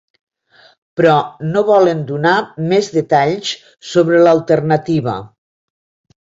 [0.99, 1.17] Però
[1.49, 2.31] no volen donar
[2.71, 3.53] més detalls
[3.91, 5.17] sobre l’alternativa.